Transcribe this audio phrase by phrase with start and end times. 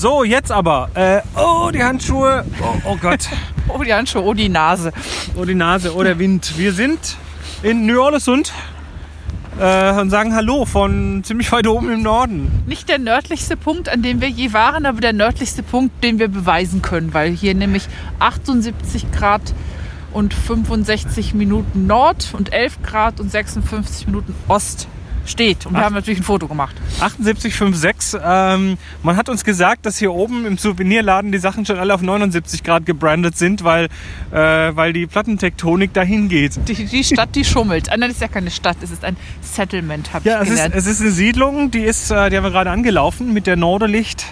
[0.00, 0.88] So, jetzt aber.
[0.94, 2.42] Äh, oh, die Handschuhe.
[2.62, 3.28] Oh, oh Gott.
[3.72, 4.92] Oh, die Handschuhe, oh, die Nase.
[5.36, 6.58] Oh, die Nase, oh, der Wind.
[6.58, 7.16] Wir sind
[7.62, 8.26] in New Orleans
[9.60, 12.50] äh, und sagen Hallo von ziemlich weit oben im Norden.
[12.66, 16.26] Nicht der nördlichste Punkt, an dem wir je waren, aber der nördlichste Punkt, den wir
[16.26, 17.86] beweisen können, weil hier nämlich
[18.18, 19.54] 78 Grad
[20.12, 24.88] und 65 Minuten Nord und 11 Grad und 56 Minuten Ost
[25.30, 25.66] steht.
[25.66, 25.84] Und wir Ach.
[25.84, 26.74] haben natürlich ein Foto gemacht.
[26.98, 28.20] 7856.
[28.22, 32.02] Ähm, man hat uns gesagt, dass hier oben im Souvenirladen die Sachen schon alle auf
[32.02, 33.86] 79 Grad gebrandet sind, weil,
[34.32, 36.58] äh, weil die Plattentektonik dahin geht.
[36.68, 37.90] Die, die Stadt, die schummelt.
[37.90, 40.48] Ah, nein, das ist ja keine Stadt, es ist ein Settlement, habe Ja, ich es
[40.48, 40.74] ist, gelernt.
[40.74, 44.24] es ist eine Siedlung, die, ist, äh, die haben wir gerade angelaufen mit der Norderlicht.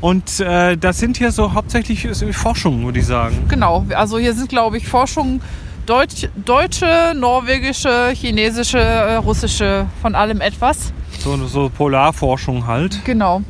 [0.00, 3.46] Und äh, das sind hier so hauptsächlich äh, Forschungen, würde ich sagen.
[3.48, 5.40] Genau, also hier sind, glaube ich, Forschungen
[5.88, 10.92] Deutsch, deutsche, norwegische, chinesische, äh, russische, von allem etwas.
[11.18, 13.02] So, so Polarforschung halt.
[13.06, 13.40] Genau.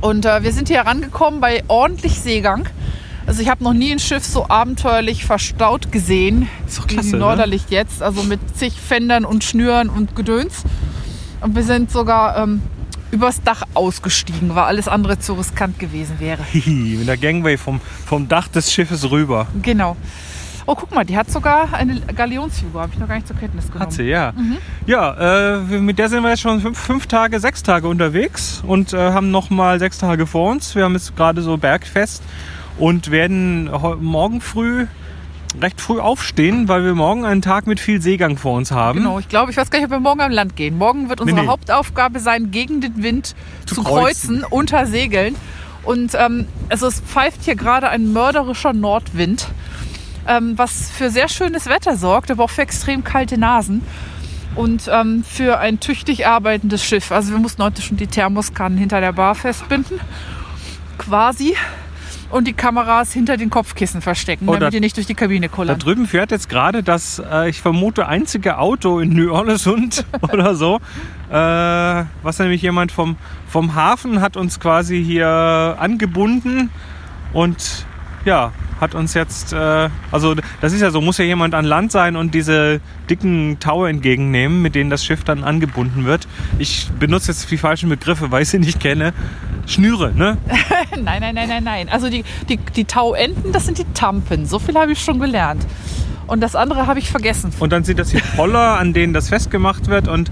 [0.00, 2.70] Und äh, wir sind hier rangekommen bei ordentlich Seegang.
[3.26, 7.08] Also ich habe noch nie ein Schiff so abenteuerlich verstaut gesehen Ist doch wie klasse,
[7.08, 7.18] die ne?
[7.18, 8.02] Norderlicht jetzt.
[8.02, 10.62] Also mit zig Fendern und Schnüren und Gedöns.
[11.42, 12.62] Und wir sind sogar ähm,
[13.10, 16.42] übers Dach ausgestiegen, weil alles andere zu riskant gewesen wäre.
[16.50, 19.48] Hihi, mit der Gangway vom, vom Dach des Schiffes rüber.
[19.60, 19.98] Genau.
[20.66, 22.82] Oh, guck mal, die hat sogar eine Galionsfigur.
[22.82, 23.82] Habe ich noch gar nicht zur Kenntnis genommen.
[23.82, 24.32] Hat sie, ja.
[24.86, 28.92] Ja, äh, mit der sind wir jetzt schon fünf, fünf Tage, sechs Tage unterwegs und
[28.92, 30.74] äh, haben noch mal sechs Tage vor uns.
[30.74, 32.22] Wir haben jetzt gerade so Bergfest
[32.78, 34.86] und werden morgen früh
[35.60, 39.00] recht früh aufstehen, weil wir morgen einen Tag mit viel Seegang vor uns haben.
[39.00, 40.78] Genau, ich glaube, ich weiß gar nicht, ob wir morgen am Land gehen.
[40.78, 41.46] Morgen wird unsere nee.
[41.46, 43.34] Hauptaufgabe sein, gegen den Wind
[43.66, 44.40] Zu zu, kreuzen.
[44.40, 44.44] kreuzen.
[44.50, 45.36] unter Segeln.
[45.82, 49.48] Und ähm, also es pfeift hier gerade ein mörderischer Nordwind,
[50.28, 53.82] ähm, was für sehr schönes Wetter sorgt, aber auch für extrem kalte Nasen.
[54.54, 57.10] Und ähm, für ein tüchtig arbeitendes Schiff.
[57.10, 59.98] Also wir mussten heute schon die Thermoskannen hinter der Bar festbinden.
[60.98, 61.56] Quasi.
[62.30, 65.48] Und die Kameras hinter den Kopfkissen verstecken, Oh, damit da- die nicht durch die Kabine
[65.48, 65.78] Da kullern.
[65.78, 69.66] drüben fährt jetzt gerade das, äh, ich vermute, einzige Auto in New Orleans
[70.22, 70.76] oder so.
[71.30, 73.16] Äh, was nämlich jemand vom,
[73.48, 76.70] vom Hafen hat uns quasi hier angebunden
[77.34, 77.84] und
[78.24, 81.92] ja, hat uns jetzt, äh, also das ist ja so, muss ja jemand an Land
[81.92, 86.26] sein und diese dicken Taue entgegennehmen, mit denen das Schiff dann angebunden wird.
[86.58, 89.12] Ich benutze jetzt die falschen Begriffe, weil ich sie nicht kenne.
[89.66, 90.36] Schnüre, ne?
[91.00, 91.88] Nein, nein, nein, nein, nein.
[91.88, 94.46] Also die, die, die Tauenden, das sind die Tampen.
[94.46, 95.64] So viel habe ich schon gelernt.
[96.26, 97.52] Und das andere habe ich vergessen.
[97.58, 100.30] Und dann sind das hier Poller, an denen das festgemacht wird und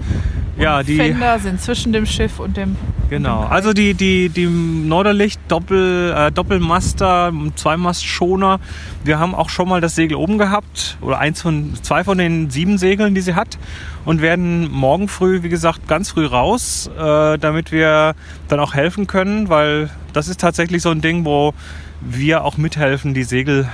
[0.57, 0.97] ja, die...
[0.97, 2.75] Fender sind zwischen dem Schiff und dem.
[3.11, 8.61] Genau, also die, die, die Norderlicht Doppel, äh, Doppelmaster, Zweimastschoner.
[9.03, 12.49] Wir haben auch schon mal das Segel oben gehabt oder eins von, zwei von den
[12.49, 13.59] sieben Segeln, die sie hat
[14.05, 18.15] und werden morgen früh, wie gesagt, ganz früh raus, äh, damit wir
[18.47, 21.53] dann auch helfen können, weil das ist tatsächlich so ein Ding, wo
[21.99, 23.67] wir auch mithelfen, die Segel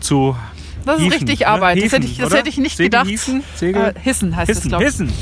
[0.00, 0.34] zu
[0.86, 1.48] Das ist hieven, richtig ne?
[1.48, 1.76] Arbeit.
[1.76, 3.08] das Hieven, hätte ich, das hätte ich nicht Segel gedacht.
[3.08, 3.42] hieven?
[3.56, 3.92] Segel?
[3.94, 4.90] Äh, hissen heißt es, hissen, glaube ich.
[4.90, 5.12] hissen.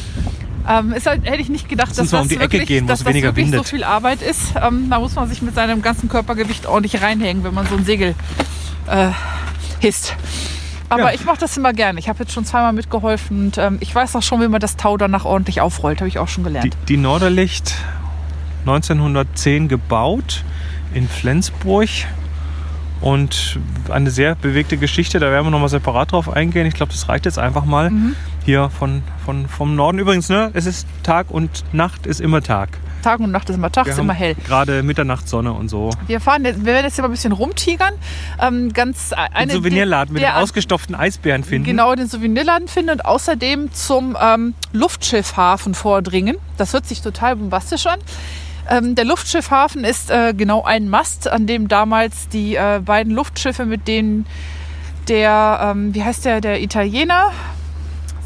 [0.69, 2.89] Ähm, ist halt, hätte ich nicht gedacht, dass das um die Ecke wirklich, gehen, wo
[2.89, 4.55] dass es das weniger wirklich so viel Arbeit ist.
[4.62, 7.84] Ähm, da muss man sich mit seinem ganzen Körpergewicht ordentlich reinhängen, wenn man so ein
[7.84, 8.15] Segel
[8.87, 9.09] äh,
[9.81, 10.15] hisst.
[10.91, 11.12] Aber Ja.
[11.12, 11.99] ich mache das immer gerne.
[11.99, 14.77] Ich habe jetzt schon zweimal mitgeholfen und ähm, ich weiß auch schon, wie man das
[14.77, 16.01] Tau danach ordentlich aufrollt.
[16.01, 16.77] Habe ich auch schon Die, gelernt.
[16.89, 17.75] die Norderlicht
[18.67, 20.45] 1910 gebaut
[20.95, 21.89] in Flensburg
[23.01, 23.59] und
[23.91, 25.19] eine sehr bewegte Geschichte.
[25.21, 26.67] Da werden wir nochmal separat drauf eingehen.
[26.67, 27.91] Ich glaube, das reicht jetzt einfach mal
[28.48, 29.98] hier von, von, vom Norden.
[29.98, 32.70] Übrigens, ne, es ist Tag und Nacht ist immer Tag.
[33.03, 34.36] Tag und Nacht ist immer Tag, Wir ist immer hell.
[34.47, 35.91] Gerade Mitternachtssonne und so.
[36.06, 37.92] Wir fahren jetzt, wir werden jetzt mal ein bisschen rumtigern.
[38.41, 41.66] Ähm, ganz Ein eine Souvenirladen mit den ausgestopften Eisbären finden.
[41.66, 46.38] Genau, den Souvenirladen finden und außerdem zum ähm, Luftschiffhafen vordringen.
[46.56, 47.98] Das hört sich total bombastisch an.
[48.70, 53.66] Ähm, der Luftschiffhafen ist äh, genau ein Mast, an dem damals die äh, beiden Luftschiffe,
[53.66, 54.25] mit denen
[55.09, 57.33] der, ähm, wie heißt der, der Italiener,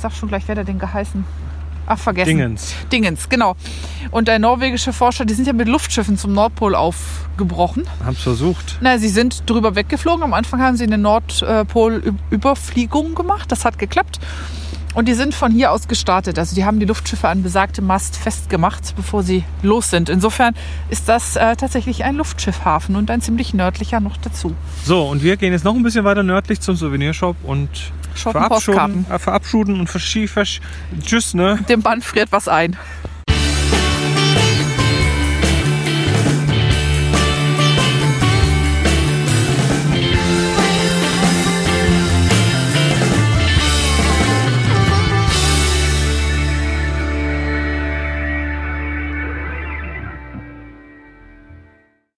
[0.03, 1.25] sag schon gleich, wer hat er denn geheißen?
[1.87, 2.37] Ach, vergessen.
[2.37, 2.75] Dingens.
[2.93, 3.57] Dingens, genau.
[4.11, 7.83] Und der norwegische Forscher, die sind ja mit Luftschiffen zum Nordpol aufgebrochen.
[8.05, 8.79] Haben es versucht.
[8.81, 10.23] Na, sie sind drüber weggeflogen.
[10.23, 13.51] Am Anfang haben sie eine Nordpol-Überfliegung gemacht.
[13.51, 14.21] Das hat geklappt.
[14.95, 16.39] Und die sind von hier aus gestartet.
[16.39, 20.11] Also die haben die Luftschiffe an besagtem Mast festgemacht, bevor sie los sind.
[20.11, 20.53] Insofern
[20.91, 24.55] ist das äh, tatsächlich ein Luftschiffhafen und ein ziemlich nördlicher noch dazu.
[24.85, 27.71] So, und wir gehen jetzt noch ein bisschen weiter nördlich zum Souvenirshop und
[28.15, 29.07] Shoppen verabschieden, Postkarten.
[29.11, 30.61] äh, verabschieden und verschie, versch
[31.05, 31.59] Tschüss, ne?
[31.69, 32.77] Dem Bann friert was ein.